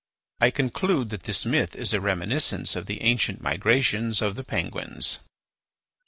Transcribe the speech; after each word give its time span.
I 0.39 0.49
conclude 0.49 1.11
that 1.11 1.25
this 1.25 1.45
myth 1.45 1.75
is 1.75 1.93
a 1.93 2.01
reminiscence 2.01 2.75
of 2.75 2.87
the 2.87 3.03
ancient 3.03 3.39
migrations 3.39 4.19
of 4.19 4.35
the 4.35 4.43
Penguins." 4.43 5.19